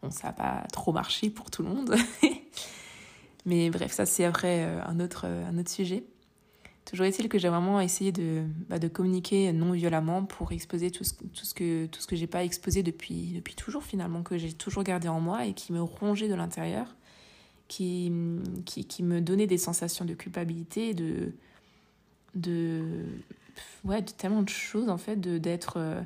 Bon, 0.02 0.10
ça 0.10 0.28
n'a 0.28 0.32
pas 0.34 0.66
trop 0.72 0.92
marché 0.92 1.30
pour 1.30 1.50
tout 1.50 1.62
le 1.62 1.70
monde. 1.70 1.94
mais 3.46 3.70
bref, 3.70 3.92
ça 3.92 4.04
c'est 4.04 4.24
après 4.24 4.64
euh, 4.64 4.84
un, 4.84 5.00
autre, 5.00 5.26
un 5.26 5.56
autre 5.56 5.70
sujet. 5.70 6.04
Toujours 6.84 7.06
est-il 7.06 7.28
que 7.28 7.38
j'ai 7.38 7.48
vraiment 7.48 7.80
essayé 7.80 8.12
de, 8.12 8.44
bah, 8.68 8.78
de 8.78 8.88
communiquer 8.88 9.52
non 9.52 9.72
violemment 9.72 10.24
pour 10.24 10.52
exposer 10.52 10.90
tout 10.90 11.04
ce, 11.04 11.14
tout 11.14 11.44
ce 11.44 11.54
que, 11.54 11.86
tout 11.86 12.00
ce 12.00 12.06
que 12.06 12.14
j'ai 12.14 12.26
pas 12.26 12.44
exposé 12.44 12.82
depuis, 12.82 13.32
depuis 13.34 13.54
toujours 13.54 13.82
finalement, 13.82 14.22
que 14.22 14.36
j'ai 14.36 14.52
toujours 14.52 14.82
gardé 14.82 15.08
en 15.08 15.20
moi 15.20 15.46
et 15.46 15.54
qui 15.54 15.72
me 15.72 15.80
rongeait 15.82 16.28
de 16.28 16.34
l'intérieur, 16.34 16.94
qui, 17.68 18.12
qui, 18.66 18.84
qui, 18.84 19.02
me 19.02 19.22
donnait 19.22 19.46
des 19.46 19.56
sensations 19.56 20.04
de 20.04 20.12
culpabilité, 20.12 20.92
de, 20.92 21.32
de, 22.34 23.06
ouais, 23.84 24.02
de 24.02 24.10
tellement 24.10 24.42
de 24.42 24.50
choses 24.50 24.90
en 24.90 24.98
fait, 24.98 25.18
d'être 25.18 26.04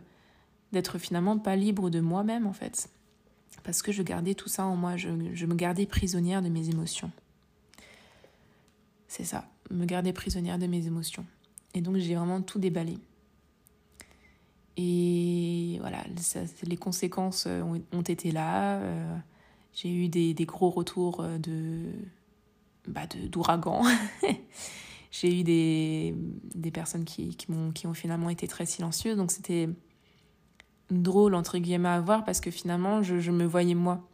d'être 0.72 0.98
finalement 0.98 1.38
pas 1.38 1.56
libre 1.56 1.90
de 1.90 2.00
moi-même 2.00 2.46
en 2.46 2.52
fait. 2.52 2.90
Parce 3.64 3.82
que 3.82 3.90
je 3.90 4.02
gardais 4.02 4.34
tout 4.34 4.48
ça 4.48 4.64
en 4.64 4.76
moi, 4.76 4.96
je, 4.96 5.08
je 5.32 5.46
me 5.46 5.54
gardais 5.54 5.86
prisonnière 5.86 6.42
de 6.42 6.48
mes 6.48 6.68
émotions. 6.68 7.10
C'est 9.18 9.24
ça 9.24 9.48
me 9.70 9.84
garder 9.84 10.12
prisonnière 10.12 10.58
de 10.58 10.66
mes 10.66 10.86
émotions. 10.86 11.26
Et 11.74 11.80
donc 11.80 11.96
j'ai 11.96 12.14
vraiment 12.14 12.40
tout 12.40 12.58
déballé. 12.58 12.98
Et 14.76 15.76
voilà, 15.80 16.04
les 16.62 16.76
conséquences 16.76 17.46
euh, 17.48 17.62
ont, 17.92 18.02
été 18.02 18.30
là. 18.30 18.78
Euh, 18.78 19.16
j'ai 19.72 19.92
eu 19.92 20.08
des, 20.08 20.34
gros 20.46 20.70
retours 20.70 21.20
euh, 21.20 21.36
de 21.38 21.86
bah 22.86 23.08
d'ouragans. 23.28 23.82
j'ai 25.10 25.40
eu 25.40 25.42
des, 25.42 26.14
des 26.54 26.70
personnes 26.70 27.04
qui, 27.04 27.36
qui, 27.36 27.50
ont, 27.50 27.94
finalement 27.94 28.30
été 28.30 28.46
très 28.46 28.66
silencieuses. 28.66 29.16
Donc 29.16 29.32
c'était 29.32 29.68
drôle, 30.90 31.34
entre 31.34 31.58
guillemets, 31.58 31.88
à 31.88 32.00
voir 32.00 32.24
parce 32.24 32.40
que 32.40 32.52
finalement, 32.52 33.02
je 33.02 33.32
me 33.32 33.44
voyais 33.44 33.74
moi. 33.74 34.08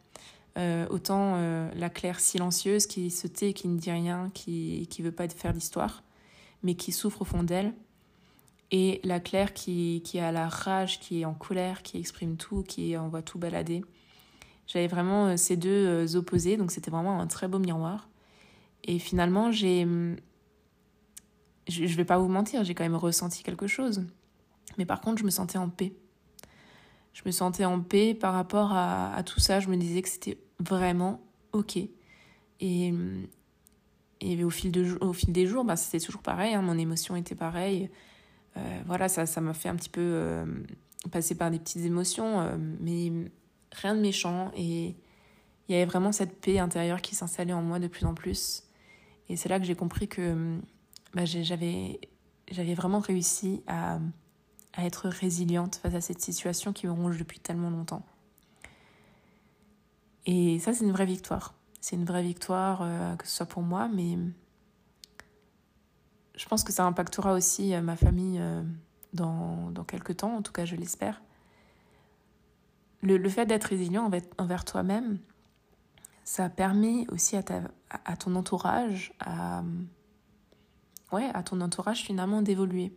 Euh, 0.56 0.86
autant 0.88 1.34
euh, 1.34 1.68
la 1.74 1.90
Claire 1.90 2.20
silencieuse 2.20 2.86
qui 2.86 3.10
se 3.10 3.26
tait, 3.26 3.52
qui 3.52 3.66
ne 3.66 3.76
dit 3.76 3.90
rien, 3.90 4.30
qui 4.34 4.88
ne 4.98 5.04
veut 5.04 5.12
pas 5.12 5.28
faire 5.28 5.52
d'histoire, 5.52 6.04
mais 6.62 6.76
qui 6.76 6.92
souffre 6.92 7.22
au 7.22 7.24
fond 7.24 7.42
d'elle, 7.42 7.74
et 8.70 9.00
la 9.02 9.18
Claire 9.18 9.52
qui, 9.52 10.00
qui 10.04 10.20
a 10.20 10.30
la 10.30 10.48
rage, 10.48 11.00
qui 11.00 11.22
est 11.22 11.24
en 11.24 11.34
colère, 11.34 11.82
qui 11.82 11.98
exprime 11.98 12.36
tout, 12.36 12.62
qui 12.62 12.96
envoie 12.96 13.22
tout 13.22 13.38
balader. 13.38 13.84
J'avais 14.68 14.86
vraiment 14.86 15.26
euh, 15.26 15.36
ces 15.36 15.56
deux 15.56 16.14
opposés, 16.16 16.56
donc 16.56 16.70
c'était 16.70 16.90
vraiment 16.90 17.20
un 17.20 17.26
très 17.26 17.48
beau 17.48 17.58
miroir. 17.58 18.08
Et 18.84 18.98
finalement, 18.98 19.50
j'ai. 19.50 19.86
Je 21.66 21.82
ne 21.82 21.88
vais 21.88 22.04
pas 22.04 22.18
vous 22.18 22.28
mentir, 22.28 22.62
j'ai 22.62 22.74
quand 22.74 22.84
même 22.84 22.94
ressenti 22.94 23.42
quelque 23.42 23.66
chose. 23.66 24.04
Mais 24.76 24.84
par 24.84 25.00
contre, 25.00 25.18
je 25.18 25.24
me 25.24 25.30
sentais 25.30 25.56
en 25.56 25.70
paix 25.70 25.94
je 27.14 27.22
me 27.24 27.30
sentais 27.30 27.64
en 27.64 27.80
paix 27.80 28.12
par 28.12 28.34
rapport 28.34 28.72
à, 28.72 29.22
tout 29.24 29.40
ça. 29.40 29.60
Je 29.60 29.68
me 29.68 29.76
disais 29.76 30.02
que 30.02 30.08
c'était 30.08 30.36
vraiment 30.58 31.20
ok. 31.52 31.78
Et, 32.60 32.94
et 34.20 34.44
au, 34.44 34.50
fil 34.50 34.72
de, 34.72 34.98
au 35.00 35.12
fil 35.12 35.32
des 35.32 35.46
jours, 35.46 35.64
bah, 35.64 35.76
c'était 35.76 36.04
toujours 36.04 36.22
pareil. 36.22 36.54
Hein. 36.54 36.62
mon 36.62 36.76
émotion 36.76 37.14
était 37.14 37.36
pareille. 37.36 37.88
Euh, 38.56 38.80
voilà, 38.86 39.08
ça 39.08 39.40
m'a 39.40 39.54
fait 39.54 39.68
un 39.68 39.76
petit 39.76 39.88
peu 39.88 40.00
euh, 40.02 40.44
passer 41.10 41.36
par 41.36 41.50
des 41.50 41.58
petites 41.58 41.84
émotions, 41.84 42.40
euh, 42.40 42.56
mais 42.80 43.12
rien 43.72 43.94
de 43.94 44.00
méchant. 44.00 44.50
Et 44.56 44.96
il 45.68 45.72
y 45.72 45.74
avait 45.76 45.84
vraiment 45.84 46.10
cette 46.10 46.40
paix 46.40 46.58
intérieure 46.58 47.00
qui 47.00 47.14
s'installait 47.14 47.52
en 47.52 47.62
moi 47.62 47.78
de 47.78 47.86
plus 47.86 48.06
en 48.06 48.14
plus. 48.14 48.64
Et 49.28 49.36
c'est 49.36 49.48
là 49.48 49.60
que 49.60 49.64
j'ai 49.64 49.76
compris 49.76 50.08
que 50.08 50.58
bah, 51.14 51.24
j'avais 51.24 52.74
vraiment 52.74 52.98
réussi 52.98 53.62
à 53.68 54.00
à 54.76 54.84
être 54.84 55.08
résiliente 55.08 55.76
face 55.76 55.94
à 55.94 56.00
cette 56.00 56.20
situation 56.20 56.72
qui 56.72 56.86
me 56.86 56.92
ronge 56.92 57.18
depuis 57.18 57.38
tellement 57.38 57.70
longtemps. 57.70 58.04
Et 60.26 60.58
ça, 60.58 60.72
c'est 60.72 60.84
une 60.84 60.92
vraie 60.92 61.06
victoire. 61.06 61.54
C'est 61.80 61.96
une 61.96 62.04
vraie 62.04 62.22
victoire, 62.22 62.80
euh, 62.82 63.14
que 63.16 63.26
ce 63.26 63.36
soit 63.36 63.46
pour 63.46 63.62
moi, 63.62 63.88
mais 63.88 64.18
je 66.34 66.46
pense 66.46 66.64
que 66.64 66.72
ça 66.72 66.84
impactera 66.84 67.34
aussi 67.34 67.74
euh, 67.74 67.82
ma 67.82 67.94
famille 67.96 68.38
euh, 68.40 68.62
dans, 69.12 69.70
dans 69.70 69.84
quelques 69.84 70.16
temps, 70.16 70.34
en 70.34 70.42
tout 70.42 70.52
cas, 70.52 70.64
je 70.64 70.76
l'espère. 70.76 71.22
Le, 73.02 73.18
le 73.18 73.28
fait 73.28 73.44
d'être 73.44 73.64
résilient 73.64 74.10
envers, 74.38 74.64
toi-même, 74.64 75.18
ça 76.24 76.48
permet 76.48 77.06
aussi 77.10 77.36
à, 77.36 77.42
ta, 77.42 77.60
à 77.90 78.16
ton 78.16 78.34
entourage, 78.34 79.12
à, 79.20 79.62
ouais, 81.12 81.30
à 81.34 81.42
ton 81.42 81.60
entourage 81.60 82.02
finalement 82.02 82.40
d'évoluer 82.40 82.94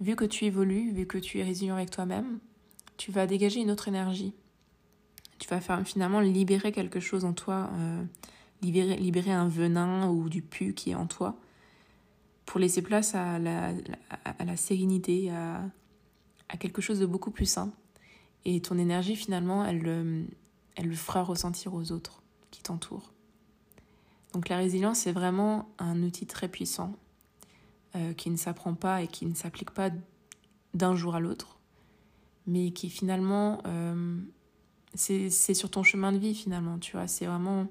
vu 0.00 0.16
que 0.16 0.24
tu 0.24 0.46
évolues, 0.46 0.92
vu 0.92 1.06
que 1.06 1.18
tu 1.18 1.38
es 1.38 1.42
résilient 1.42 1.76
avec 1.76 1.90
toi-même, 1.90 2.38
tu 2.96 3.12
vas 3.12 3.26
dégager 3.26 3.60
une 3.60 3.70
autre 3.70 3.88
énergie. 3.88 4.34
Tu 5.38 5.48
vas 5.48 5.60
faire, 5.60 5.86
finalement 5.86 6.20
libérer 6.20 6.72
quelque 6.72 7.00
chose 7.00 7.24
en 7.24 7.32
toi, 7.32 7.70
euh, 7.74 8.04
libérer, 8.62 9.32
un 9.32 9.48
venin 9.48 10.08
ou 10.08 10.28
du 10.28 10.42
pu 10.42 10.74
qui 10.74 10.90
est 10.90 10.94
en 10.94 11.06
toi 11.06 11.36
pour 12.44 12.60
laisser 12.60 12.82
place 12.82 13.14
à 13.14 13.38
la, 13.38 14.56
sérénité, 14.56 15.30
à, 15.30 15.70
quelque 16.58 16.82
chose 16.82 16.98
de 16.98 17.06
beaucoup 17.06 17.30
plus 17.30 17.46
sain. 17.46 17.72
Et 18.44 18.60
ton 18.60 18.76
énergie, 18.76 19.16
finalement, 19.16 19.64
elle, 19.64 20.26
elle 20.74 20.88
le 20.88 20.94
fera 20.94 21.22
ressentir 21.22 21.74
aux 21.74 21.92
autres 21.92 22.22
qui 22.50 22.62
t'entourent. 22.62 23.12
Donc 24.32 24.48
la 24.48 24.56
résilience, 24.56 25.00
c'est 25.00 25.12
vraiment 25.12 25.68
un 25.78 26.02
outil 26.02 26.26
très 26.26 26.48
puissant 26.48 26.96
euh, 27.96 28.12
qui 28.14 28.30
ne 28.30 28.36
s'apprend 28.36 28.74
pas 28.74 29.02
et 29.02 29.08
qui 29.08 29.26
ne 29.26 29.34
s'applique 29.34 29.72
pas 29.72 29.90
d'un 30.74 30.94
jour 30.94 31.16
à 31.16 31.20
l'autre, 31.20 31.58
mais 32.46 32.70
qui 32.70 32.88
finalement, 32.88 33.60
euh, 33.66 34.16
c'est 34.94 35.54
sur 35.54 35.70
ton 35.70 35.82
chemin 35.82 36.12
de 36.12 36.18
vie 36.18 36.34
finalement, 36.34 36.78
tu 36.78 36.92
vois, 36.92 37.08
c'est 37.08 37.26
vraiment... 37.26 37.66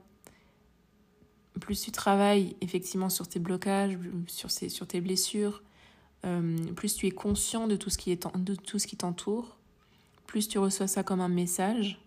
Plus 1.62 1.82
tu 1.82 1.92
travailles 1.92 2.56
effectivement 2.60 3.10
sur 3.10 3.28
tes 3.28 3.40
blocages, 3.40 3.98
sur, 4.28 4.52
ces, 4.52 4.68
sur 4.68 4.88
tes 4.88 5.00
blessures, 5.00 5.64
euh, 6.26 6.58
plus 6.74 6.96
tu 6.96 7.08
es 7.08 7.12
conscient 7.12 7.68
de 7.68 7.78
tout 7.78 7.90
ce 7.90 7.98
qui 7.98 8.18
t'entoure, 8.98 9.58
plus 10.28 10.50
tu 10.50 10.60
reçois 10.60 10.88
ça 10.88 11.04
comme 11.04 11.22
un 11.22 11.30
message, 11.30 12.02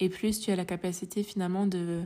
et 0.00 0.10
plus 0.10 0.38
tu 0.38 0.50
as 0.50 0.56
la 0.56 0.64
capacité 0.66 1.22
finalement 1.22 1.66
de, 1.66 2.04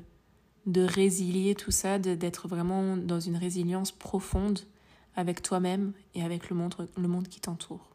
de 0.66 0.82
résilier 0.82 1.56
tout 1.56 1.70
ça, 1.72 1.98
d'être 1.98 2.46
vraiment 2.46 2.96
dans 2.96 3.18
une 3.20 3.36
résilience 3.36 3.90
profonde 3.90 4.60
avec 5.16 5.42
toi-même 5.42 5.92
et 6.14 6.22
avec 6.22 6.50
le 6.50 6.56
monde, 6.56 6.74
le 6.96 7.08
monde 7.08 7.26
qui 7.28 7.40
t'entoure. 7.40 7.90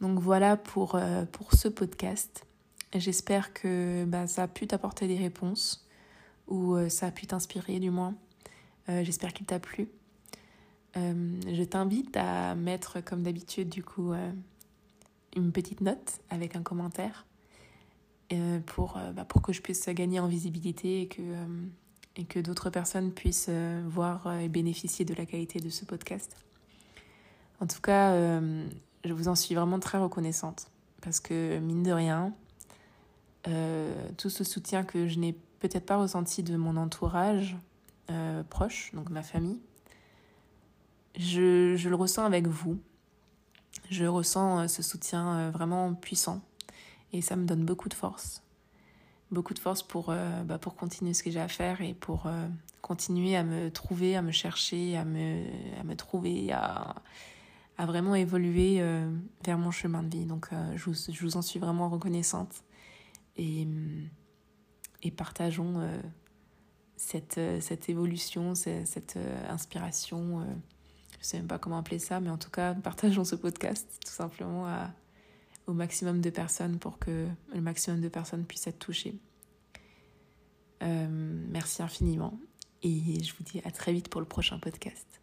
Donc 0.00 0.18
voilà 0.18 0.56
pour, 0.56 0.94
euh, 0.94 1.24
pour 1.26 1.52
ce 1.52 1.68
podcast. 1.68 2.46
J'espère 2.94 3.52
que 3.52 4.04
bah, 4.04 4.26
ça 4.26 4.44
a 4.44 4.48
pu 4.48 4.66
t'apporter 4.66 5.06
des 5.06 5.16
réponses 5.16 5.86
ou 6.48 6.74
euh, 6.74 6.88
ça 6.88 7.06
a 7.06 7.10
pu 7.10 7.26
t'inspirer 7.26 7.78
du 7.78 7.90
moins. 7.90 8.14
Euh, 8.88 9.04
j'espère 9.04 9.32
qu'il 9.32 9.46
t'a 9.46 9.60
plu. 9.60 9.88
je 10.94 11.62
t'invite 11.64 12.16
à 12.16 12.54
mettre 12.54 13.00
comme 13.00 13.22
d'habitude 13.22 13.68
du 13.68 13.82
coup 13.82 14.12
une 15.36 15.52
petite 15.52 15.80
note 15.80 16.20
avec 16.28 16.54
un 16.54 16.62
commentaire 16.62 17.26
pour, 18.66 18.98
bah, 19.14 19.24
pour 19.24 19.40
que 19.40 19.52
je 19.52 19.62
puisse 19.62 19.88
gagner 19.88 20.20
en 20.20 20.26
visibilité 20.26 21.02
et 21.02 21.08
que, 21.08 21.22
et 22.16 22.24
que 22.24 22.38
d'autres 22.38 22.70
personnes 22.70 23.12
puissent 23.12 23.50
voir 23.86 24.38
et 24.38 24.48
bénéficier 24.48 25.04
de 25.04 25.14
la 25.14 25.26
qualité 25.26 25.60
de 25.60 25.70
ce 25.70 25.84
podcast. 25.84 26.36
En 27.60 27.66
tout 27.66 27.80
cas, 27.80 28.14
je 29.04 29.12
vous 29.12 29.28
en 29.28 29.34
suis 29.34 29.54
vraiment 29.54 29.78
très 29.78 29.98
reconnaissante 29.98 30.68
parce 31.00 31.20
que 31.20 31.58
mine 31.58 31.82
de 31.82 31.92
rien, 31.92 32.32
euh, 33.48 33.92
tout 34.16 34.30
ce 34.30 34.44
soutien 34.44 34.84
que 34.84 35.08
je 35.08 35.18
n'ai 35.18 35.32
peut-être 35.58 35.84
pas 35.84 35.96
ressenti 35.96 36.42
de 36.42 36.56
mon 36.56 36.76
entourage 36.76 37.56
euh, 38.10 38.42
proche, 38.44 38.92
donc 38.94 39.10
ma 39.10 39.22
famille, 39.22 39.58
je, 41.16 41.74
je, 41.76 41.88
le 41.88 41.96
ressens 41.96 42.24
avec 42.24 42.46
vous. 42.46 42.78
Je 43.90 44.04
ressens 44.04 44.60
euh, 44.60 44.68
ce 44.68 44.82
soutien 44.82 45.50
vraiment 45.50 45.92
puissant 45.94 46.40
et 47.12 47.20
ça 47.20 47.36
me 47.36 47.44
donne 47.44 47.64
beaucoup 47.64 47.88
de 47.88 47.94
force. 47.94 48.42
Beaucoup 49.32 49.54
de 49.54 49.58
force 49.58 49.82
pour, 49.82 50.14
bah, 50.44 50.58
pour 50.58 50.76
continuer 50.76 51.14
ce 51.14 51.22
que 51.22 51.30
j'ai 51.30 51.40
à 51.40 51.48
faire 51.48 51.80
et 51.80 51.94
pour 51.94 52.28
continuer 52.82 53.34
à 53.34 53.44
me 53.44 53.70
trouver, 53.70 54.14
à 54.14 54.22
me 54.22 54.30
chercher, 54.30 54.96
à 54.96 55.04
me, 55.04 55.44
à 55.80 55.84
me 55.84 55.96
trouver, 55.96 56.52
à, 56.52 56.96
à 57.78 57.86
vraiment 57.86 58.14
évoluer 58.14 58.76
euh, 58.80 59.10
vers 59.44 59.58
mon 59.58 59.70
chemin 59.70 60.02
de 60.02 60.16
vie. 60.16 60.26
Donc 60.26 60.48
euh, 60.52 60.76
je, 60.76 60.84
vous, 60.84 60.94
je, 60.94 61.22
vous, 61.22 61.36
en 61.36 61.42
suis 61.42 61.58
vraiment 61.58 61.88
reconnaissante. 61.88 62.62
Et, 63.36 63.66
et 65.02 65.10
partageons 65.10 65.74
euh, 65.78 66.00
cette, 66.96 67.40
cette 67.60 67.88
évolution, 67.88 68.54
cette, 68.54 69.18
inspiration. 69.48 70.40
je 71.12 71.18
ne 71.18 71.22
sais 71.22 71.36
même 71.38 71.46
pas 71.46 71.58
comment 71.58 71.78
appeler 71.78 71.98
ça, 71.98 72.20
mais 72.20 72.30
en 72.30 72.38
tout 72.38 72.50
cas, 72.50 72.74
partageons 72.82 73.24
ce 73.24 73.36
podcast 73.36 73.98
tout 74.04 74.12
simplement 74.12 74.66
au 75.66 75.72
maximum 75.72 76.20
de 76.20 76.30
personnes 76.30 76.78
pour 76.78 76.98
que 76.98 77.26
le 77.54 77.60
maximum 77.60 78.00
de 78.00 78.08
personnes 78.08 78.44
puissent 78.44 78.66
être 78.66 78.78
touchées. 78.78 79.14
merci 80.80 81.82
infiniment 81.82 82.38
et 82.82 83.22
je 83.22 83.32
vous 83.34 83.44
dis 83.44 83.60
à 83.64 83.70
très 83.70 83.92
vite 83.92 84.08
pour 84.08 84.20
le 84.20 84.26
prochain 84.26 84.58
podcast. 84.58 85.21